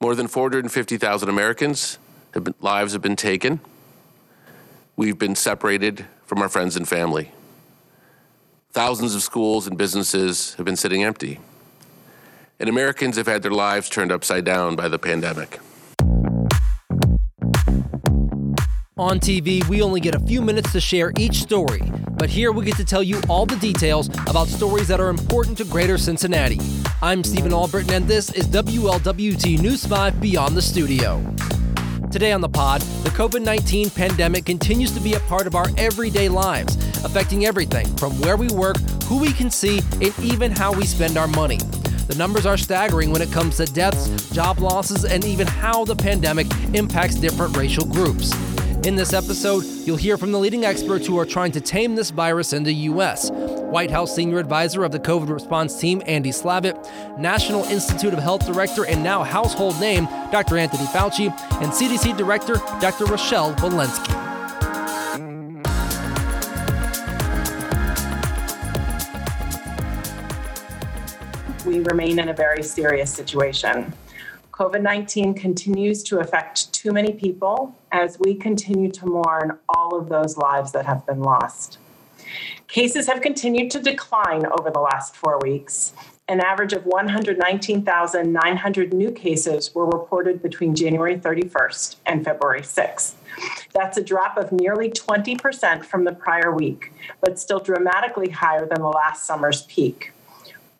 More 0.00 0.14
than 0.14 0.28
450,000 0.28 1.28
Americans 1.28 1.98
have 2.34 2.44
been, 2.44 2.54
lives 2.60 2.92
have 2.92 3.02
been 3.02 3.16
taken. 3.16 3.60
We've 4.94 5.18
been 5.18 5.34
separated 5.34 6.06
from 6.26 6.42
our 6.42 6.48
friends 6.48 6.76
and 6.76 6.86
family. 6.86 7.32
Thousands 8.72 9.14
of 9.14 9.22
schools 9.22 9.66
and 9.66 9.78
businesses 9.78 10.54
have 10.54 10.66
been 10.66 10.76
sitting 10.76 11.02
empty. 11.02 11.40
And 12.60 12.68
Americans 12.68 13.16
have 13.16 13.26
had 13.26 13.42
their 13.42 13.52
lives 13.52 13.88
turned 13.88 14.12
upside 14.12 14.44
down 14.44 14.76
by 14.76 14.88
the 14.88 14.98
pandemic. 14.98 15.60
On 18.98 19.20
TV, 19.20 19.62
we 19.68 19.82
only 19.82 20.00
get 20.00 20.14
a 20.14 20.20
few 20.20 20.40
minutes 20.40 20.72
to 20.72 20.80
share 20.80 21.12
each 21.18 21.42
story, 21.42 21.82
but 22.12 22.30
here 22.30 22.50
we 22.50 22.64
get 22.64 22.78
to 22.78 22.84
tell 22.84 23.02
you 23.02 23.20
all 23.28 23.44
the 23.44 23.56
details 23.56 24.08
about 24.26 24.48
stories 24.48 24.88
that 24.88 25.00
are 25.00 25.10
important 25.10 25.58
to 25.58 25.66
Greater 25.66 25.98
Cincinnati. 25.98 26.58
I'm 27.02 27.22
Stephen 27.22 27.52
Albritton, 27.52 27.92
and 27.92 28.08
this 28.08 28.32
is 28.32 28.46
WLWT 28.46 29.60
News 29.60 29.84
5 29.84 30.18
Beyond 30.18 30.56
the 30.56 30.62
Studio. 30.62 31.22
Today 32.10 32.32
on 32.32 32.40
the 32.40 32.48
pod, 32.48 32.80
the 33.04 33.10
COVID 33.10 33.42
19 33.42 33.90
pandemic 33.90 34.46
continues 34.46 34.92
to 34.92 35.00
be 35.00 35.12
a 35.12 35.20
part 35.20 35.46
of 35.46 35.54
our 35.54 35.66
everyday 35.76 36.30
lives, 36.30 36.76
affecting 37.04 37.44
everything 37.44 37.86
from 37.98 38.18
where 38.22 38.38
we 38.38 38.48
work, 38.48 38.78
who 39.04 39.18
we 39.18 39.30
can 39.30 39.50
see, 39.50 39.82
and 40.00 40.18
even 40.20 40.50
how 40.50 40.72
we 40.72 40.86
spend 40.86 41.18
our 41.18 41.28
money. 41.28 41.58
The 42.08 42.14
numbers 42.16 42.46
are 42.46 42.56
staggering 42.56 43.10
when 43.10 43.20
it 43.20 43.30
comes 43.30 43.58
to 43.58 43.66
deaths, 43.66 44.30
job 44.30 44.58
losses, 44.58 45.04
and 45.04 45.22
even 45.26 45.46
how 45.46 45.84
the 45.84 45.96
pandemic 45.96 46.46
impacts 46.72 47.16
different 47.16 47.54
racial 47.58 47.84
groups. 47.84 48.32
In 48.84 48.94
this 48.94 49.12
episode, 49.12 49.64
you'll 49.64 49.96
hear 49.96 50.16
from 50.16 50.30
the 50.30 50.38
leading 50.38 50.64
experts 50.64 51.06
who 51.06 51.18
are 51.18 51.24
trying 51.24 51.50
to 51.52 51.60
tame 51.60 51.96
this 51.96 52.10
virus 52.10 52.52
in 52.52 52.62
the 52.62 52.72
U.S. 52.72 53.30
White 53.32 53.90
House 53.90 54.14
Senior 54.14 54.38
Advisor 54.38 54.84
of 54.84 54.92
the 54.92 55.00
COVID 55.00 55.28
response 55.28 55.80
team, 55.80 56.02
Andy 56.06 56.30
Slavitt, 56.30 57.18
National 57.18 57.64
Institute 57.64 58.12
of 58.12 58.20
Health 58.20 58.46
Director 58.46 58.86
and 58.86 59.02
now 59.02 59.24
household 59.24 59.80
name, 59.80 60.04
Dr. 60.30 60.56
Anthony 60.56 60.84
Fauci, 60.86 61.30
and 61.60 61.72
CDC 61.72 62.16
Director, 62.16 62.54
Dr. 62.80 63.06
Rochelle 63.06 63.54
Walensky. 63.54 64.14
We 71.64 71.80
remain 71.80 72.20
in 72.20 72.28
a 72.28 72.34
very 72.34 72.62
serious 72.62 73.12
situation. 73.12 73.92
COVID 74.56 74.80
19 74.80 75.34
continues 75.34 76.02
to 76.04 76.18
affect 76.18 76.72
too 76.72 76.90
many 76.90 77.12
people 77.12 77.76
as 77.92 78.18
we 78.18 78.34
continue 78.34 78.90
to 78.90 79.04
mourn 79.04 79.58
all 79.68 79.98
of 79.98 80.08
those 80.08 80.38
lives 80.38 80.72
that 80.72 80.86
have 80.86 81.04
been 81.04 81.20
lost. 81.20 81.76
Cases 82.66 83.06
have 83.06 83.20
continued 83.20 83.70
to 83.72 83.78
decline 83.78 84.46
over 84.46 84.70
the 84.70 84.80
last 84.80 85.14
four 85.14 85.38
weeks. 85.42 85.92
An 86.26 86.40
average 86.40 86.72
of 86.72 86.86
119,900 86.86 88.94
new 88.94 89.12
cases 89.12 89.74
were 89.74 89.86
reported 89.86 90.42
between 90.42 90.74
January 90.74 91.18
31st 91.18 91.96
and 92.06 92.24
February 92.24 92.62
6th. 92.62 93.12
That's 93.74 93.98
a 93.98 94.02
drop 94.02 94.38
of 94.38 94.52
nearly 94.52 94.88
20% 94.88 95.84
from 95.84 96.04
the 96.04 96.12
prior 96.12 96.50
week, 96.50 96.94
but 97.20 97.38
still 97.38 97.60
dramatically 97.60 98.30
higher 98.30 98.64
than 98.64 98.80
the 98.80 98.88
last 98.88 99.26
summer's 99.26 99.64
peak 99.64 100.12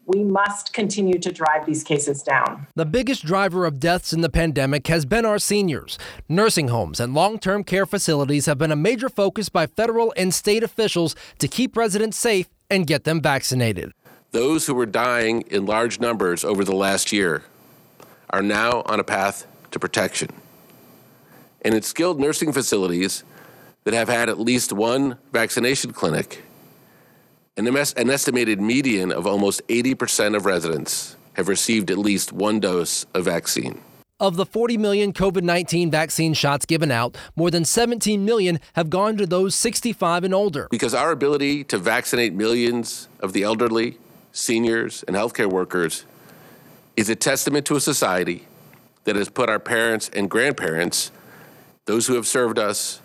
we 0.07 0.23
must 0.23 0.73
continue 0.73 1.19
to 1.19 1.33
drive 1.33 1.67
these 1.67 1.83
cases 1.83 2.23
down. 2.23 2.67
The 2.77 2.87
biggest 2.87 3.25
driver 3.25 3.67
of 3.67 3.81
deaths 3.81 4.13
in 4.13 4.21
the 4.21 4.29
pandemic 4.29 4.87
has 4.87 5.05
been 5.05 5.25
our 5.25 5.39
seniors. 5.39 5.99
Nursing 6.29 6.69
homes 6.69 7.01
and 7.01 7.13
long 7.13 7.39
term 7.39 7.65
care 7.65 7.87
facilities 7.87 8.47
have 8.47 8.59
been 8.59 8.73
a 8.73 8.77
major 8.77 9.09
focus 9.09 9.49
by 9.49 9.67
federal 9.67 10.15
and 10.17 10.33
state 10.33 10.63
officials 10.63 11.17
to 11.39 11.49
keep 11.49 11.77
residents 11.77 12.17
safe 12.17 12.49
and 12.71 12.87
get 12.87 13.05
them 13.05 13.21
vaccinated. 13.21 13.93
Those 14.31 14.67
who 14.67 14.75
were 14.75 14.87
dying 14.87 15.43
in 15.43 15.67
large 15.67 16.01
numbers 16.01 16.45
over 16.45 16.65
the 16.65 16.75
last 16.75 17.13
year 17.13 17.43
are 18.31 18.43
now 18.43 18.83
on 18.87 19.01
a 19.01 19.05
path 19.05 19.47
to 19.71 19.79
protection. 19.79 20.31
And 21.63 21.75
in 21.75 21.83
skilled 21.83 22.21
nursing 22.21 22.53
facilities 22.53 23.25
that 23.85 23.95
have 23.95 24.09
had 24.09 24.29
at 24.29 24.39
least 24.39 24.73
one 24.73 25.19
vaccination 25.33 25.93
clinic, 25.93 26.43
an, 27.57 27.67
an 27.67 28.11
estimated 28.11 28.61
median 28.61 29.11
of 29.11 29.27
almost 29.27 29.67
80% 29.69 30.37
of 30.37 30.47
residents 30.47 31.17
have 31.35 31.49
received 31.49 31.91
at 31.91 31.99
least 31.99 32.33
one 32.33 32.61
dose 32.61 33.07
of 33.15 33.25
vaccine. 33.25 33.81
Of 34.19 34.37
the 34.37 34.47
40 34.47 34.79
million 34.79 35.13
COVID 35.13 35.43
19 35.43 35.91
vaccine 35.91 36.33
shots 36.33 36.65
given 36.65 36.91
out, 36.91 37.19
more 37.35 37.51
than 37.51 37.67
17 37.67 38.25
million 38.25 38.61
have 38.73 38.89
gone 38.89 39.19
to 39.19 39.27
those 39.27 39.55
65 39.55 40.25
and 40.25 40.33
older. 40.33 40.69
Because 40.71 40.95
our 40.95 41.13
ability 41.13 41.65
to 41.65 41.77
vaccinate 41.77 42.33
millions 42.33 43.09
of 43.21 43.35
the 43.35 43.43
elderly, 43.43 43.99
seniors, 44.33 45.03
and 45.03 45.15
healthcare 45.15 45.51
workers 45.51 46.07
is 46.97 47.11
a 47.11 47.15
testament 47.15 47.67
to 47.67 47.77
a 47.77 47.81
society 47.81 48.47
that 49.05 49.17
has 49.17 49.29
put 49.29 49.51
our 49.51 49.59
parents 49.59 50.11
and 50.15 50.31
grandparents, 50.31 51.13
those 51.85 52.07
who 52.07 52.15
have 52.15 52.27
served 52.27 52.59
us, 52.59 53.03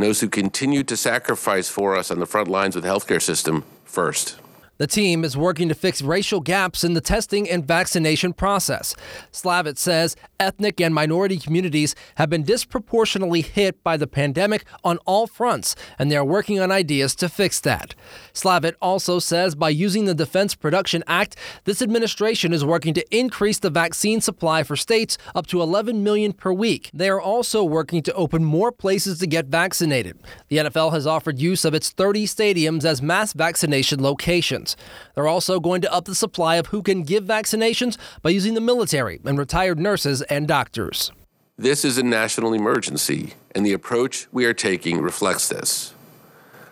and 0.00 0.08
those 0.08 0.22
who 0.22 0.30
continue 0.30 0.82
to 0.82 0.96
sacrifice 0.96 1.68
for 1.68 1.94
us 1.94 2.10
on 2.10 2.20
the 2.20 2.24
front 2.24 2.48
lines 2.48 2.74
of 2.74 2.80
the 2.80 2.88
healthcare 2.88 3.20
system, 3.20 3.62
first. 3.84 4.38
The 4.80 4.86
team 4.86 5.26
is 5.26 5.36
working 5.36 5.68
to 5.68 5.74
fix 5.74 6.00
racial 6.00 6.40
gaps 6.40 6.84
in 6.84 6.94
the 6.94 7.02
testing 7.02 7.46
and 7.50 7.66
vaccination 7.66 8.32
process. 8.32 8.94
Slavitt 9.30 9.76
says 9.76 10.16
ethnic 10.38 10.80
and 10.80 10.94
minority 10.94 11.36
communities 11.36 11.94
have 12.14 12.30
been 12.30 12.44
disproportionately 12.44 13.42
hit 13.42 13.84
by 13.84 13.98
the 13.98 14.06
pandemic 14.06 14.64
on 14.82 14.96
all 15.04 15.26
fronts, 15.26 15.76
and 15.98 16.10
they 16.10 16.16
are 16.16 16.24
working 16.24 16.58
on 16.60 16.72
ideas 16.72 17.14
to 17.16 17.28
fix 17.28 17.60
that. 17.60 17.94
Slavitt 18.32 18.72
also 18.80 19.18
says 19.18 19.54
by 19.54 19.68
using 19.68 20.06
the 20.06 20.14
Defense 20.14 20.54
Production 20.54 21.04
Act, 21.06 21.36
this 21.64 21.82
administration 21.82 22.54
is 22.54 22.64
working 22.64 22.94
to 22.94 23.14
increase 23.14 23.58
the 23.58 23.68
vaccine 23.68 24.22
supply 24.22 24.62
for 24.62 24.76
states 24.76 25.18
up 25.34 25.46
to 25.48 25.60
11 25.60 26.02
million 26.02 26.32
per 26.32 26.54
week. 26.54 26.88
They 26.94 27.10
are 27.10 27.20
also 27.20 27.62
working 27.62 28.02
to 28.04 28.14
open 28.14 28.44
more 28.44 28.72
places 28.72 29.18
to 29.18 29.26
get 29.26 29.48
vaccinated. 29.48 30.18
The 30.48 30.56
NFL 30.56 30.92
has 30.92 31.06
offered 31.06 31.38
use 31.38 31.66
of 31.66 31.74
its 31.74 31.90
30 31.90 32.24
stadiums 32.24 32.86
as 32.86 33.02
mass 33.02 33.34
vaccination 33.34 34.02
locations 34.02 34.69
vaccinations. 34.74 35.14
They're 35.14 35.28
also 35.28 35.60
going 35.60 35.82
to 35.82 35.92
up 35.92 36.04
the 36.04 36.14
supply 36.14 36.56
of 36.56 36.66
who 36.66 36.82
can 36.82 37.02
give 37.02 37.24
vaccinations 37.24 37.96
by 38.22 38.30
using 38.30 38.54
the 38.54 38.60
military 38.60 39.20
and 39.24 39.38
retired 39.38 39.78
nurses 39.78 40.22
and 40.22 40.46
doctors. 40.46 41.12
This 41.58 41.84
is 41.84 41.98
a 41.98 42.02
national 42.02 42.54
emergency, 42.54 43.34
and 43.54 43.66
the 43.66 43.74
approach 43.74 44.28
we 44.32 44.46
are 44.46 44.54
taking 44.54 45.02
reflects 45.02 45.48
this. 45.48 45.94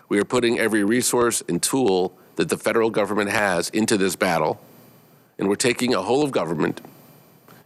We 0.09 0.19
are 0.19 0.25
putting 0.25 0.57
every 0.57 0.83
resource 0.83 1.43
and 1.47 1.61
tool 1.61 2.17
that 2.37 2.49
the 2.49 2.57
federal 2.57 2.89
government 2.89 3.29
has 3.29 3.69
into 3.69 3.97
this 3.97 4.15
battle, 4.15 4.59
and 5.37 5.47
we're 5.47 5.55
taking 5.55 5.93
a 5.93 6.01
whole 6.01 6.23
of 6.23 6.31
government, 6.31 6.81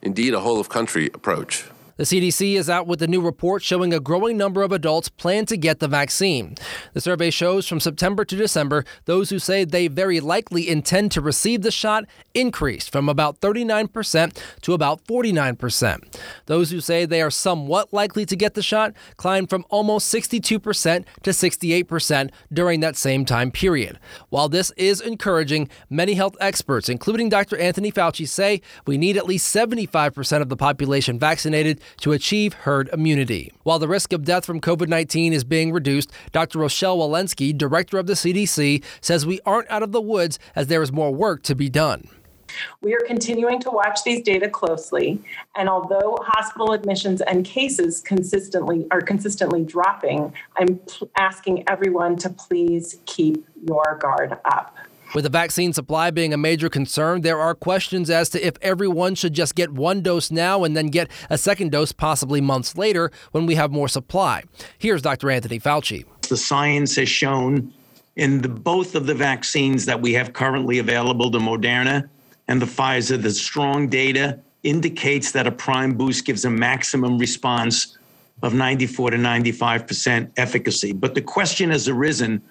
indeed 0.01 0.33
a 0.33 0.41
whole 0.41 0.59
of 0.59 0.67
country 0.67 1.09
approach. 1.13 1.65
The 1.95 2.05
CDC 2.05 2.55
is 2.55 2.71
out 2.71 2.87
with 2.87 3.03
a 3.03 3.07
new 3.07 3.21
report 3.21 3.61
showing 3.61 3.93
a 3.93 3.99
growing 3.99 4.35
number 4.35 4.63
of 4.63 4.71
adults 4.71 5.09
plan 5.09 5.45
to 5.45 5.55
get 5.55 5.79
the 5.79 5.87
vaccine. 5.87 6.55
The 6.93 7.01
survey 7.01 7.29
shows 7.29 7.67
from 7.67 7.79
September 7.79 8.25
to 8.25 8.35
December, 8.35 8.83
those 9.05 9.29
who 9.29 9.37
say 9.37 9.63
they 9.63 9.87
very 9.87 10.19
likely 10.19 10.67
intend 10.67 11.11
to 11.11 11.21
receive 11.21 11.61
the 11.61 11.69
shot 11.69 12.05
increased 12.33 12.91
from 12.91 13.07
about 13.07 13.39
39% 13.41 14.35
to 14.61 14.73
about 14.73 15.03
49%. 15.05 16.19
Those 16.47 16.71
who 16.71 16.81
say 16.81 17.05
they 17.05 17.21
are 17.21 17.29
somewhat 17.29 17.93
likely 17.93 18.25
to 18.25 18.35
get 18.35 18.55
the 18.55 18.63
shot 18.63 18.93
climbed 19.17 19.51
from 19.51 19.63
almost 19.69 20.11
62% 20.11 21.05
to 21.21 21.29
68% 21.29 22.31
during 22.51 22.79
that 22.79 22.95
same 22.95 23.23
time 23.23 23.51
period. 23.51 23.99
While 24.29 24.49
this 24.49 24.71
is 24.77 24.99
encouraging, 24.99 25.69
many 25.91 26.15
health 26.15 26.37
experts, 26.39 26.89
including 26.89 27.29
Dr. 27.29 27.55
Anthony 27.59 27.91
Fauci, 27.91 28.27
say 28.27 28.61
we 28.87 28.97
need 28.97 29.15
at 29.15 29.27
least 29.27 29.55
75% 29.55 30.41
of 30.41 30.49
the 30.49 30.57
population 30.57 31.19
vaccinated 31.19 31.81
to 31.97 32.11
achieve 32.11 32.53
herd 32.53 32.89
immunity. 32.93 33.51
While 33.63 33.79
the 33.79 33.87
risk 33.87 34.13
of 34.13 34.23
death 34.23 34.45
from 34.45 34.61
COVID 34.61 34.87
19 34.87 35.33
is 35.33 35.43
being 35.43 35.71
reduced, 35.71 36.11
Dr. 36.31 36.59
Rochelle 36.59 36.97
Walensky, 36.97 37.57
director 37.57 37.97
of 37.97 38.07
the 38.07 38.13
CDC, 38.13 38.83
says 39.01 39.25
we 39.25 39.39
aren't 39.45 39.69
out 39.69 39.83
of 39.83 39.91
the 39.91 40.01
woods 40.01 40.39
as 40.55 40.67
there 40.67 40.81
is 40.81 40.91
more 40.91 41.11
work 41.11 41.43
to 41.43 41.55
be 41.55 41.69
done. 41.69 42.09
We 42.81 42.93
are 42.93 43.01
continuing 43.07 43.59
to 43.61 43.71
watch 43.71 44.03
these 44.03 44.21
data 44.21 44.49
closely, 44.49 45.21
and 45.55 45.69
although 45.69 46.17
hospital 46.21 46.73
admissions 46.73 47.21
and 47.21 47.45
cases 47.45 48.01
consistently 48.01 48.87
are 48.91 49.01
consistently 49.01 49.63
dropping, 49.63 50.33
I'm 50.57 50.79
asking 51.17 51.63
everyone 51.67 52.17
to 52.17 52.29
please 52.29 52.99
keep 53.05 53.45
your 53.67 53.97
guard 53.99 54.37
up. 54.45 54.75
With 55.13 55.25
the 55.25 55.29
vaccine 55.29 55.73
supply 55.73 56.09
being 56.09 56.33
a 56.33 56.37
major 56.37 56.69
concern, 56.69 57.21
there 57.21 57.39
are 57.39 57.53
questions 57.53 58.09
as 58.09 58.29
to 58.29 58.45
if 58.45 58.55
everyone 58.63 59.13
should 59.13 59.33
just 59.33 59.53
get 59.53 59.71
one 59.71 60.01
dose 60.01 60.31
now 60.31 60.63
and 60.63 60.75
then 60.75 60.87
get 60.87 61.11
a 61.29 61.37
second 61.37 61.71
dose 61.71 61.91
possibly 61.91 62.41
months 62.41 62.75
later 62.75 63.11
when 63.31 63.45
we 63.45 63.53
have 63.53 63.71
more 63.71 63.87
supply. 63.87 64.43
Here's 64.79 65.03
Dr. 65.03 65.29
Anthony 65.29 65.59
Fauci. 65.59 66.05
The 66.29 66.37
science 66.37 66.95
has 66.95 67.09
shown 67.09 67.71
in 68.15 68.41
the, 68.41 68.49
both 68.49 68.95
of 68.95 69.05
the 69.05 69.13
vaccines 69.13 69.85
that 69.85 70.01
we 70.01 70.13
have 70.13 70.33
currently 70.33 70.79
available, 70.79 71.29
the 71.29 71.39
Moderna 71.39 72.09
and 72.47 72.59
the 72.59 72.65
Pfizer, 72.65 73.21
the 73.21 73.31
strong 73.31 73.87
data 73.87 74.39
indicates 74.63 75.31
that 75.33 75.45
a 75.45 75.51
prime 75.51 75.93
boost 75.93 76.25
gives 76.25 76.43
a 76.43 76.49
maximum 76.49 77.19
response 77.19 77.97
of 78.41 78.55
94 78.55 79.11
to 79.11 79.17
95% 79.17 80.31
efficacy. 80.37 80.91
But 80.91 81.13
the 81.13 81.21
question 81.21 81.69
has 81.69 81.87
arisen 81.87 82.41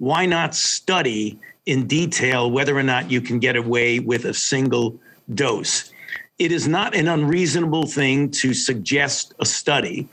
why 0.00 0.24
not 0.24 0.54
study 0.54 1.38
in 1.66 1.86
detail 1.86 2.50
whether 2.50 2.76
or 2.76 2.82
not 2.82 3.10
you 3.10 3.20
can 3.20 3.38
get 3.38 3.54
away 3.54 4.00
with 4.00 4.24
a 4.24 4.34
single 4.34 4.98
dose. 5.34 5.92
it 6.38 6.50
is 6.50 6.66
not 6.66 6.96
an 6.96 7.06
unreasonable 7.06 7.86
thing 7.86 8.30
to 8.30 8.54
suggest 8.54 9.34
a 9.40 9.44
study. 9.44 10.08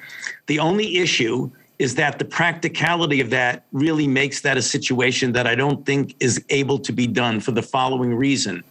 The 0.47 0.59
only 0.59 0.97
issue 0.97 1.49
is 1.79 1.95
that 1.95 2.19
the 2.19 2.25
practicality 2.25 3.21
of 3.21 3.29
that 3.29 3.63
really 3.71 4.07
makes 4.07 4.41
that 4.41 4.57
a 4.57 4.61
situation 4.61 5.31
that 5.31 5.47
I 5.47 5.55
don't 5.55 5.85
think 5.85 6.15
is 6.19 6.43
able 6.49 6.79
to 6.79 6.91
be 6.91 7.07
done 7.07 7.39
for 7.39 7.51
the 7.51 7.61
following 7.61 8.13
reason. 8.13 8.61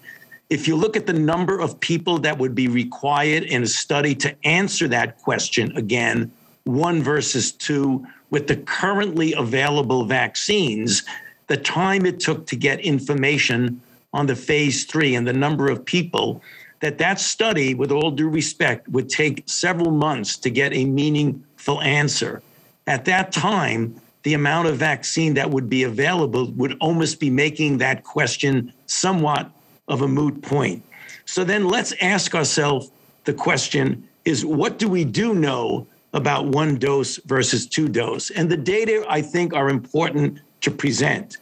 If 0.50 0.68
you 0.68 0.76
look 0.76 0.96
at 0.96 1.06
the 1.06 1.14
number 1.14 1.58
of 1.58 1.80
people 1.80 2.18
that 2.18 2.36
would 2.38 2.54
be 2.54 2.68
required 2.68 3.44
in 3.44 3.62
a 3.62 3.66
study 3.66 4.14
to 4.16 4.36
answer 4.44 4.86
that 4.88 5.18
question 5.22 5.74
again, 5.76 6.30
one 6.64 7.02
versus 7.02 7.52
two, 7.52 8.06
with 8.30 8.46
the 8.46 8.56
currently 8.56 9.32
available 9.32 10.04
vaccines, 10.04 11.04
the 11.46 11.56
time 11.56 12.06
it 12.06 12.20
took 12.20 12.46
to 12.46 12.56
get 12.56 12.80
information 12.80 13.80
on 14.12 14.26
the 14.26 14.36
phase 14.36 14.84
three 14.84 15.14
and 15.14 15.26
the 15.26 15.32
number 15.32 15.68
of 15.68 15.84
people, 15.84 16.42
that 16.80 16.98
that 16.98 17.20
study, 17.20 17.74
with 17.74 17.90
all 17.90 18.10
due 18.10 18.28
respect, 18.28 18.88
would 18.88 19.08
take 19.08 19.42
several 19.46 19.90
months 19.90 20.36
to 20.38 20.50
get 20.50 20.72
a 20.72 20.84
meaningful 20.84 21.80
answer. 21.82 22.42
At 22.86 23.04
that 23.06 23.32
time, 23.32 24.00
the 24.22 24.34
amount 24.34 24.68
of 24.68 24.76
vaccine 24.76 25.34
that 25.34 25.50
would 25.50 25.68
be 25.68 25.84
available 25.84 26.50
would 26.52 26.76
almost 26.80 27.20
be 27.20 27.30
making 27.30 27.78
that 27.78 28.04
question 28.04 28.72
somewhat 28.86 29.50
of 29.88 30.02
a 30.02 30.08
moot 30.08 30.42
point. 30.42 30.82
So 31.26 31.44
then 31.44 31.68
let's 31.68 31.92
ask 32.00 32.34
ourselves 32.34 32.90
the 33.24 33.32
question 33.32 34.08
is 34.24 34.44
what 34.44 34.78
do 34.78 34.88
we 34.88 35.04
do 35.04 35.34
know 35.34 35.86
about 36.16 36.46
one 36.46 36.76
dose 36.76 37.18
versus 37.26 37.66
two 37.66 37.88
dose? 37.88 38.30
And 38.30 38.50
the 38.50 38.56
data 38.56 39.04
I 39.08 39.20
think 39.22 39.52
are 39.52 39.68
important 39.68 40.40
to 40.62 40.70
present. 40.70 41.36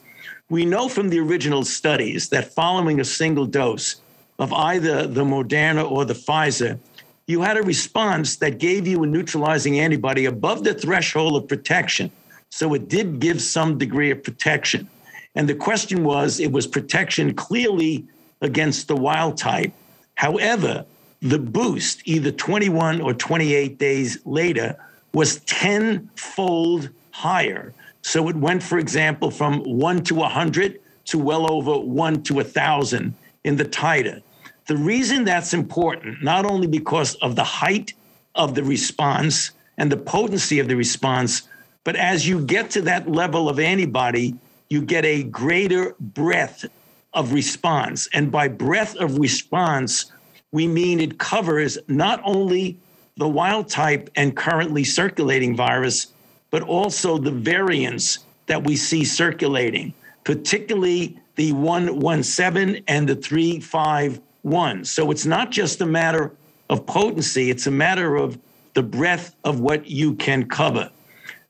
We 0.51 0.67
know 0.67 0.89
from 0.89 1.09
the 1.09 1.21
original 1.21 1.65
studies 1.65 2.29
that 2.29 2.53
following 2.53 3.01
a 3.01 3.05
single 3.05 3.47
dose 3.47 3.97
of 4.39 4.53
either 4.53 5.07
the 5.07 5.25
Moderna 5.25 5.91
or 5.91 6.05
the 6.05 6.15
Pfizer, 6.15 6.79
you 7.27 7.41
had 7.41 7.57
a 7.57 7.63
response 7.63 8.37
that 8.37 8.59
gave 8.59 8.87
you 8.87 9.03
a 9.03 9.07
neutralizing 9.07 9.79
antibody 9.79 10.27
above 10.27 10.65
the 10.65 10.75
threshold 10.75 11.37
of 11.37 11.49
protection. 11.49 12.11
So 12.51 12.75
it 12.75 12.89
did 12.89 13.21
give 13.21 13.41
some 13.41 13.79
degree 13.79 14.11
of 14.11 14.23
protection. 14.23 14.89
And 15.35 15.49
the 15.49 15.55
question 15.55 16.05
was 16.05 16.41
it 16.41 16.53
was 16.53 16.67
protection 16.67 17.35
clearly 17.35 18.07
against 18.41 18.89
the 18.89 18.97
wild 18.97 19.39
type. 19.39 19.73
However, 20.17 20.85
the 21.25 21.39
boost, 21.39 22.03
either 22.05 22.31
21 22.31 23.01
or 23.01 23.15
28 23.15 23.79
days 23.79 24.19
later, 24.27 24.77
was 25.15 25.41
tenfold 25.41 26.91
higher. 27.13 27.73
So 28.03 28.29
it 28.29 28.37
went, 28.37 28.63
for 28.63 28.79
example, 28.79 29.31
from 29.31 29.61
1 29.61 30.05
to 30.05 30.15
100 30.17 30.81
to 31.07 31.19
well 31.19 31.51
over 31.51 31.79
1 31.79 32.23
to 32.25 32.35
1,000 32.35 33.15
in 33.45 33.57
the 33.57 33.65
titer. 33.65 34.23
The 34.67 34.77
reason 34.77 35.25
that's 35.25 35.55
important, 35.55 36.23
not 36.23 36.45
only 36.45 36.67
because 36.67 37.15
of 37.17 37.37
the 37.37 37.45
height 37.45 37.95
of 38.35 38.55
the 38.55 38.63
response 38.63 39.53
and 39.79 39.91
the 39.91 39.97
potency 39.97 40.59
of 40.59 40.69
the 40.69 40.77
response, 40.77 41.49
but 41.85 41.97
as 41.97 42.29
you 42.29 42.45
get 42.45 42.71
to 42.71 42.83
that 42.83 43.11
level 43.11 43.49
of 43.49 43.59
antibody, 43.59 44.35
you 44.69 44.83
get 44.83 45.07
a 45.07 45.23
greater 45.23 45.95
breadth 46.01 46.67
of 47.15 47.33
response. 47.33 48.09
And 48.13 48.31
by 48.31 48.49
breadth 48.49 48.97
of 48.97 49.19
response, 49.19 50.13
we 50.55 50.69
mean 50.69 51.01
it 51.01 51.19
covers 51.19 51.77
not 51.89 52.21
only 52.25 52.79
the 53.17 53.27
wild 53.27 53.69
type 53.69 54.09
and 54.15 54.37
currently 54.37 54.85
circulating 54.85 55.57
virus, 55.57 56.13
but 56.53 56.63
also 56.63 57.19
the 57.19 57.33
variants 57.33 58.21
that 58.47 58.63
we 58.63 58.77
see 58.77 59.05
circulating, 59.05 59.93
particularly 60.23 61.19
the 61.35 61.51
117 61.51 62.85
and 62.87 63.09
the 63.09 63.17
351. 63.17 64.85
So 64.85 65.11
it's 65.11 65.27
not 65.27 65.51
just 65.51 65.81
a 65.81 65.87
matter 65.87 66.31
of 66.71 66.87
potency, 66.87 67.51
it's 67.51 67.67
a 67.67 67.73
matter 67.73 68.15
of 68.15 68.39
the 68.75 68.83
breadth 68.85 69.35
of 69.43 69.59
what 69.59 69.87
you 69.87 70.15
can 70.15 70.49
cover. 70.49 70.89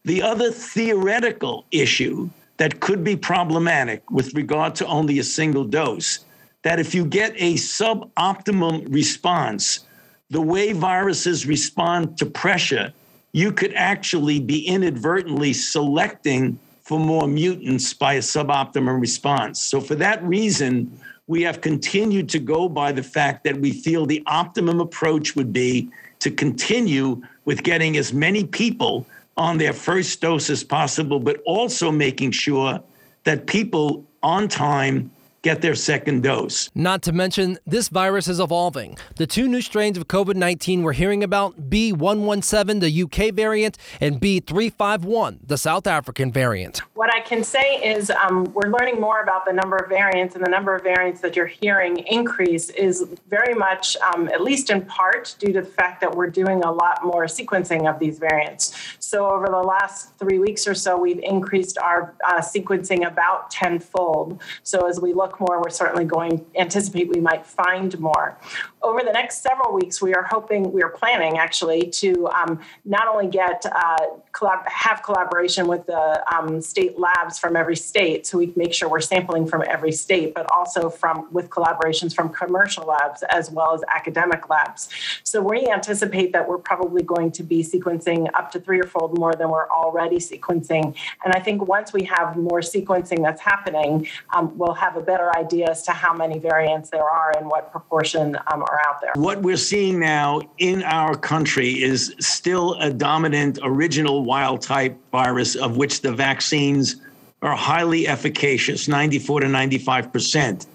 The 0.07 0.23
other 0.23 0.51
theoretical 0.51 1.67
issue 1.71 2.31
that 2.57 2.81
could 2.81 3.05
be 3.05 3.17
problematic 3.17 4.11
with 4.11 4.33
regard 4.33 4.75
to 4.77 4.87
only 4.87 5.19
a 5.19 5.25
single 5.25 5.65
dose 5.65 6.21
that 6.65 6.81
if 6.81 6.95
you 6.95 7.05
get 7.05 7.33
a 7.37 7.55
suboptimum 7.55 8.93
response, 8.93 9.87
the 10.31 10.41
way 10.41 10.73
viruses 10.73 11.47
respond 11.47 12.19
to 12.19 12.27
pressure, 12.27 12.93
you 13.33 13.53
could 13.53 13.73
actually 13.75 14.41
be 14.41 14.67
inadvertently 14.67 15.53
selecting 15.53 16.59
for 16.83 16.99
more 16.99 17.29
mutants 17.29 17.93
by 17.93 18.15
a 18.15 18.21
suboptimum 18.21 19.01
response. 19.01 19.63
So, 19.63 19.81
for 19.81 19.95
that 19.97 20.23
reason, 20.25 20.99
we 21.27 21.43
have 21.43 21.61
continued 21.61 22.29
to 22.31 22.39
go 22.39 22.69
by 22.69 22.93
the 22.93 23.03
fact 23.03 23.45
that 23.45 23.57
we 23.59 23.73
feel 23.73 24.07
the 24.07 24.23
optimum 24.27 24.81
approach 24.81 25.37
would 25.37 25.53
be 25.53 25.91
to 26.21 26.31
continue 26.31 27.23
with 27.45 27.63
getting 27.63 27.97
as 27.97 28.13
many 28.13 28.45
people 28.45 29.07
on 29.37 29.59
their 29.59 29.73
first 29.73 30.21
dose 30.21 30.49
as 30.49 30.65
possible, 30.65 31.19
but 31.19 31.43
also 31.45 31.91
making 31.91 32.31
sure 32.31 32.81
that 33.25 33.47
people 33.47 34.05
on 34.23 34.49
time 34.49 35.11
get 35.45 35.61
their 35.61 35.75
second 35.75 36.23
dose. 36.23 36.71
Not 36.75 37.03
to 37.03 37.13
mention, 37.13 37.59
this 37.67 37.91
virus 37.91 38.27
is 38.29 38.41
evolving. 38.41 38.97
The 39.17 39.27
two 39.27 39.47
new 39.47 39.61
strains 39.61 39.99
of 39.99 40.09
COVID 40.09 40.35
19 40.35 40.83
we're 40.83 40.95
hearing 40.95 41.23
about 41.23 41.71
B117, 41.71 42.81
the 42.81 43.03
UK 43.03 43.35
variant, 43.35 43.77
and 44.01 44.21
B351, 44.21 45.41
the 45.47 45.59
South 45.59 45.87
African 45.87 46.33
variant. 46.33 46.79
What 46.95 47.15
I 47.15 47.21
can 47.21 47.45
say 47.45 47.77
is 47.77 48.11
um, 48.11 48.45
we're 48.55 48.71
learning 48.71 48.99
more 49.01 49.21
about 49.21 49.45
the 49.45 49.53
number 49.53 49.77
of 49.77 49.91
variants, 49.91 50.35
and 50.35 50.45
the 50.45 50.51
number 50.51 50.75
of 50.75 50.83
variants 50.83 51.21
that 51.21 51.37
you're 51.37 51.47
hearing 51.47 51.99
increase 51.99 52.71
is 52.71 53.05
very 53.29 53.55
much, 53.55 53.99
um, 53.99 54.29
at 54.29 54.43
least 54.43 54.71
in 54.71 54.81
part, 54.87 55.37
due 55.39 55.53
to 55.53 55.61
the 55.61 55.67
fact 55.67 56.01
that 56.01 56.15
we're 56.15 56.31
doing 56.31 56.65
a 56.65 56.73
lot 56.73 57.05
more 57.05 57.27
sequencing 57.27 57.87
of 57.87 57.99
these 58.01 58.19
variants. 58.19 58.97
So, 58.99 59.31
over 59.31 59.47
the 59.47 59.59
last 59.59 60.17
three 60.19 60.39
weeks 60.39 60.67
or 60.67 60.75
so, 60.75 60.97
we've 60.97 61.21
increased 61.23 61.77
our 61.77 62.15
uh, 62.27 62.41
sequencing 62.41 63.07
about 63.07 63.51
tenfold. 63.51 64.41
So, 64.63 64.89
as 64.89 65.01
we 65.01 65.13
look 65.13 65.34
look 65.35 65.49
more, 65.49 65.61
we're 65.63 65.71
certainly 65.71 66.05
going 66.05 66.45
anticipate 66.57 67.09
we 67.09 67.21
might 67.21 67.47
find 67.47 67.99
more. 67.99 68.39
Over 68.83 69.01
the 69.01 69.13
next 69.13 69.43
several 69.43 69.73
weeks, 69.73 70.03
we 70.03 70.15
are 70.15 70.25
hoping, 70.25 70.71
we 70.73 70.83
are 70.83 70.91
planning 70.91 71.39
actually 71.39 71.89
to 71.91 72.29
um, 72.29 72.61
not 72.85 73.09
only 73.09 73.29
get 73.29 73.65
uh, 73.65 73.97
collab- 74.33 74.69
have 74.69 75.03
collaboration 75.03 75.67
with 75.67 75.87
the 75.87 76.23
um, 76.35 76.61
state 76.61 76.99
labs 76.99 77.39
from 77.39 77.57
every 77.57 77.77
state, 77.77 78.27
so 78.27 78.39
we 78.39 78.53
make 78.57 78.75
sure 78.75 78.89
we're 78.89 79.01
sampling 79.01 79.47
from 79.47 79.63
every 79.67 79.93
state, 79.93 80.35
but 80.35 80.51
also 80.53 80.91
from 80.91 81.33
with 81.33 81.49
collaborations 81.49 82.15
from 82.15 82.29
commercial 82.29 82.87
labs 82.87 83.23
as 83.31 83.51
well 83.51 83.75
as 83.75 83.83
academic 83.95 84.49
labs. 84.51 84.89
So 85.23 85.41
we 85.41 85.67
anticipate 85.67 86.33
that 86.33 86.47
we're 86.47 86.59
probably 86.59 87.03
going 87.03 87.33
to 87.33 87.43
be 87.43 87.63
sequencing 87.63 88.29
up 88.35 88.51
to 88.53 88.61
three 88.61 88.81
or 88.81 88.87
fold 88.87 89.19
more 89.19 89.35
than 89.35 89.49
we're 89.51 89.69
already 89.71 90.19
sequencing. 90.19 90.95
And 91.25 91.33
I 91.35 91.41
think 91.41 91.67
once 91.67 91.93
we 91.93 92.05
have 92.05 92.37
more 92.37 92.61
sequencing 92.61 93.23
that's 93.23 93.41
happening, 93.41 94.07
um, 94.35 94.57
we'll 94.59 94.75
have 94.75 94.97
a 94.97 95.01
better 95.01 95.24
better 95.25 95.39
idea 95.39 95.71
as 95.71 95.83
to 95.83 95.93
how 95.93 96.15
many 96.15 96.39
variants 96.39 96.91
there 96.91 97.05
are 97.05 97.33
and 97.37 97.49
what 97.49 97.71
proportion 97.71 98.37
um, 98.53 98.63
are 98.63 98.81
out 98.87 99.01
there. 99.01 99.13
What 99.17 99.43
we're 99.43 99.57
seeing 99.57 99.99
now 99.99 100.43
in 100.59 100.83
our 100.83 101.17
country 101.17 101.83
is 101.83 102.15
still 102.21 102.75
a 102.81 102.93
dominant 102.93 103.59
original 103.63 104.25
wild 104.25 104.63
type 104.63 104.97
virus 105.13 105.55
of 105.55 105.77
which 105.77 106.01
the 106.01 106.13
vaccines 106.13 106.97
are 107.43 107.57
highly 107.57 108.09
efficacious 108.09 108.89
94 108.89 109.41
to 109.41 109.49
95 109.49 110.13
percent. 110.13 110.67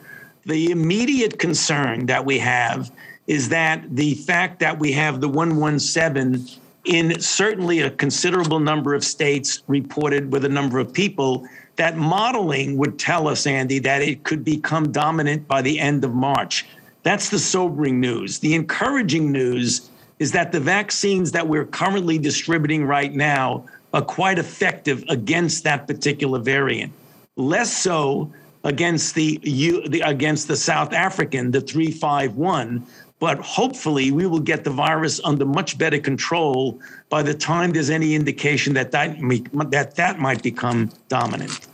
The 0.45 0.71
immediate 0.71 1.39
concern 1.39 2.05
that 2.07 2.25
we 2.25 2.39
have 2.39 2.91
is 3.27 3.49
that 3.49 3.83
the 3.95 4.15
fact 4.15 4.59
that 4.59 4.79
we 4.79 4.91
have 4.93 5.21
the 5.21 5.27
117 5.27 6.47
in 6.85 7.19
certainly 7.19 7.81
a 7.81 7.89
considerable 7.91 8.59
number 8.59 8.93
of 8.93 9.03
states 9.03 9.61
reported 9.67 10.31
with 10.31 10.45
a 10.45 10.49
number 10.49 10.79
of 10.79 10.91
people 10.91 11.45
that 11.79 11.95
modeling 11.95 12.75
would 12.75 12.99
tell 12.99 13.29
us, 13.29 13.47
Andy, 13.47 13.79
that 13.79 14.01
it 14.01 14.23
could 14.25 14.43
become 14.43 14.91
dominant 14.91 15.47
by 15.47 15.61
the 15.61 15.79
end 15.79 16.03
of 16.03 16.13
March. 16.13 16.65
That's 17.03 17.29
the 17.29 17.39
sobering 17.39 18.01
news. 18.01 18.39
The 18.39 18.53
encouraging 18.53 19.31
news 19.31 19.89
is 20.19 20.33
that 20.33 20.51
the 20.51 20.59
vaccines 20.59 21.31
that 21.31 21.47
we're 21.47 21.65
currently 21.65 22.17
distributing 22.17 22.83
right 22.83 23.15
now 23.15 23.65
are 23.93 24.01
quite 24.01 24.37
effective 24.37 25.05
against 25.07 25.63
that 25.63 25.87
particular 25.87 26.37
variant. 26.37 26.91
Less 27.37 27.71
so 27.71 28.29
against 28.65 29.15
the, 29.15 29.39
against 30.03 30.49
the 30.49 30.57
South 30.57 30.91
African, 30.91 31.51
the 31.51 31.61
351, 31.61 32.85
but 33.19 33.39
hopefully 33.39 34.11
we 34.11 34.27
will 34.27 34.41
get 34.41 34.65
the 34.65 34.69
virus 34.69 35.21
under 35.23 35.45
much 35.45 35.77
better 35.77 35.97
control 35.97 36.77
by 37.07 37.23
the 37.23 37.33
time 37.33 37.71
there's 37.71 37.89
any 37.89 38.15
indication 38.15 38.73
that 38.73 38.91
that, 38.91 39.17
that, 39.71 39.95
that 39.95 40.19
might 40.19 40.43
become 40.43 40.91
dominant. 41.07 41.68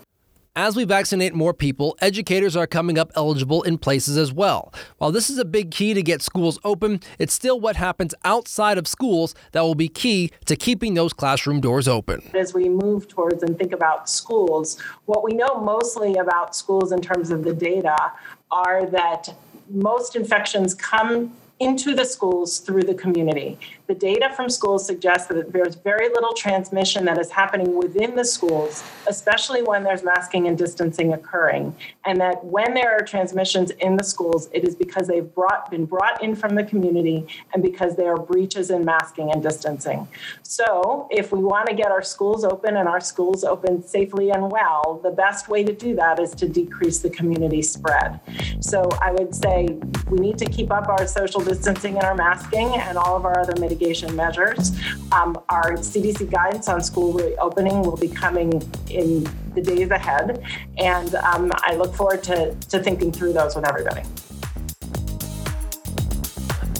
As 0.58 0.78
we 0.78 0.86
vaccinate 0.86 1.34
more 1.34 1.54
people, 1.54 1.98
educators 2.00 2.56
are 2.56 2.66
coming 2.66 2.98
up 2.98 3.12
eligible 3.14 3.62
in 3.64 3.78
places 3.78 4.16
as 4.16 4.32
well. 4.32 4.74
While 5.00 5.12
this 5.12 5.30
is 5.30 5.38
a 5.38 5.44
big 5.44 5.70
key 5.70 5.94
to 5.94 6.02
get 6.02 6.22
schools 6.22 6.60
open, 6.64 7.02
it's 7.20 7.34
still 7.34 7.60
what 7.60 7.76
happens 7.76 8.16
outside 8.24 8.78
of 8.78 8.88
schools 8.88 9.36
that 9.52 9.60
will 9.60 9.76
be 9.76 9.90
key 9.90 10.32
to 10.46 10.56
keeping 10.56 10.94
those 10.94 11.12
classroom 11.12 11.60
doors 11.60 11.90
open. 11.90 12.22
As 12.34 12.54
we 12.54 12.70
move 12.70 13.10
towards 13.10 13.44
and 13.44 13.60
think 13.60 13.74
about 13.74 14.10
schools, 14.10 14.82
what 15.08 15.26
we 15.26 15.34
know 15.34 15.60
mostly 15.60 16.16
about 16.16 16.56
schools 16.56 16.94
in 16.94 17.02
terms 17.02 17.32
of 17.32 17.44
the 17.44 17.54
data 17.54 18.14
are 18.50 18.86
that 18.86 19.36
most 19.70 20.16
infections 20.16 20.74
come 20.74 21.36
into 21.60 21.94
the 21.94 22.06
schools 22.06 22.60
through 22.60 22.84
the 22.84 22.94
community. 22.94 23.58
The 23.88 23.94
data 23.94 24.32
from 24.36 24.50
schools 24.50 24.84
suggests 24.86 25.28
that 25.28 25.54
there's 25.54 25.76
very 25.76 26.10
little 26.10 26.34
transmission 26.34 27.06
that 27.06 27.20
is 27.20 27.30
happening 27.30 27.76
within 27.76 28.16
the 28.16 28.26
schools, 28.26 28.84
especially 29.08 29.62
when 29.62 29.84
there's 29.84 30.04
masking 30.04 30.48
and 30.48 30.58
distancing 30.58 31.14
occurring. 31.14 31.76
And 32.04 32.20
that 32.20 32.44
when 32.44 32.74
there 32.74 32.96
are 32.96 33.02
transmissions 33.02 33.70
in 33.72 33.96
the 33.96 34.04
schools, 34.04 34.50
it 34.54 34.64
is 34.64 34.76
because 34.76 35.08
they've 35.08 35.32
brought, 35.36 35.70
been 35.70 35.86
brought 35.86 36.24
in 36.24 36.36
from 36.36 36.56
the 36.56 36.64
community 36.64 37.28
and 37.54 37.62
because 37.62 37.96
there 37.96 38.12
are 38.12 38.20
breaches 38.20 38.72
in 38.72 38.86
masking 38.86 39.32
and 39.32 39.44
distancing. 39.44 40.08
So, 40.42 41.08
if 41.12 41.32
we 41.32 41.44
want 41.44 41.68
to 41.68 41.76
get 41.76 41.92
our 41.92 42.02
schools 42.02 42.44
open 42.44 42.78
and 42.78 42.90
our 42.90 43.00
schools 43.00 43.44
open 43.44 43.86
safely 43.86 44.32
and 44.32 44.52
well, 44.52 45.00
the 45.04 45.12
best 45.12 45.48
way 45.48 45.64
to 45.64 45.74
do 45.74 45.96
that 45.96 46.20
is 46.20 46.32
to 46.36 46.50
decrease 46.50 47.00
the 47.00 47.10
community 47.12 47.62
spread. 47.62 48.20
So, 48.62 48.90
I 49.00 49.12
would 49.12 49.36
say 49.36 49.68
we 50.10 50.18
need 50.18 50.40
to 50.40 50.46
keep 50.46 50.72
up 50.72 50.88
our 50.88 51.06
social 51.06 51.42
distancing 51.42 51.96
and 51.96 52.04
our 52.04 52.16
masking 52.16 52.74
and 52.76 52.98
all 52.98 53.16
of 53.16 53.26
our 53.26 53.40
other 53.40 53.54
mitigation 53.76 54.16
measures. 54.16 54.72
Um, 55.12 55.38
our 55.50 55.74
CDC 55.74 56.32
guidance 56.32 56.68
on 56.68 56.82
school 56.82 57.14
reopening 57.14 57.82
will 57.82 57.98
be 57.98 58.08
coming 58.08 58.62
in 58.90 59.28
the 59.54 59.62
days 59.62 59.90
ahead, 59.90 60.44
and 60.78 61.16
um, 61.16 61.52
I 61.56 61.76
look 61.76 61.94
forward 61.94 62.24
to, 62.24 62.56
to 62.56 62.82
thinking 62.82 63.12
through 63.12 63.34
those 63.34 63.56
with 63.56 63.68
everybody. 63.68 64.02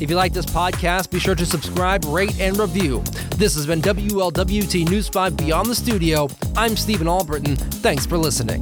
If 0.02 0.10
you 0.10 0.18
like 0.18 0.34
this 0.34 0.46
podcast, 0.46 1.10
be 1.10 1.20
sure 1.20 1.36
to 1.36 1.46
subscribe, 1.46 2.04
rate, 2.06 2.38
and 2.40 2.58
review. 2.58 3.02
This 3.38 3.56
has 3.56 3.66
been 3.66 3.82
WLWT 3.82 4.90
News 4.90 5.08
5 5.08 5.38
Beyond 5.38 5.70
the 5.70 5.76
Studio. 5.76 6.28
I'm 6.58 6.76
Stephen 6.76 7.08
Albritton. 7.08 7.56
Thanks 7.56 8.06
for 8.06 8.18
listening. 8.18 8.62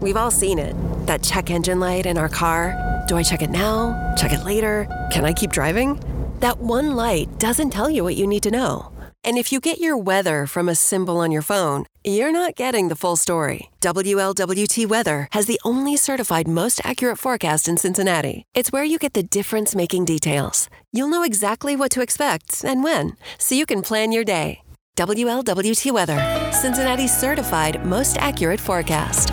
We've 0.00 0.16
all 0.16 0.30
seen 0.30 0.60
it 0.60 0.76
that 1.06 1.22
check 1.22 1.50
engine 1.50 1.80
light 1.80 2.06
in 2.06 2.16
our 2.16 2.28
car. 2.28 2.87
Do 3.08 3.16
I 3.16 3.22
check 3.22 3.40
it 3.40 3.48
now? 3.48 4.14
Check 4.18 4.34
it 4.34 4.44
later? 4.44 4.86
Can 5.10 5.24
I 5.24 5.32
keep 5.32 5.50
driving? 5.50 5.98
That 6.40 6.58
one 6.58 6.94
light 6.94 7.38
doesn't 7.38 7.70
tell 7.70 7.88
you 7.88 8.04
what 8.04 8.16
you 8.16 8.26
need 8.26 8.42
to 8.42 8.50
know. 8.50 8.92
And 9.24 9.38
if 9.38 9.50
you 9.50 9.60
get 9.60 9.78
your 9.78 9.96
weather 9.96 10.46
from 10.46 10.68
a 10.68 10.74
symbol 10.74 11.16
on 11.16 11.32
your 11.32 11.40
phone, 11.40 11.86
you're 12.04 12.30
not 12.30 12.54
getting 12.54 12.88
the 12.88 12.94
full 12.94 13.16
story. 13.16 13.70
WLWT 13.80 14.86
Weather 14.86 15.26
has 15.32 15.46
the 15.46 15.58
only 15.64 15.96
certified 15.96 16.46
most 16.46 16.82
accurate 16.84 17.16
forecast 17.16 17.66
in 17.66 17.78
Cincinnati. 17.78 18.44
It's 18.52 18.72
where 18.72 18.84
you 18.84 18.98
get 18.98 19.14
the 19.14 19.22
difference 19.22 19.74
making 19.74 20.04
details. 20.04 20.68
You'll 20.92 21.08
know 21.08 21.22
exactly 21.22 21.76
what 21.76 21.90
to 21.92 22.02
expect 22.02 22.62
and 22.62 22.84
when, 22.84 23.16
so 23.38 23.54
you 23.54 23.64
can 23.64 23.80
plan 23.80 24.12
your 24.12 24.24
day. 24.24 24.60
WLWT 24.96 25.92
Weather, 25.92 26.52
Cincinnati's 26.52 27.16
certified 27.16 27.86
most 27.86 28.18
accurate 28.18 28.60
forecast. 28.60 29.32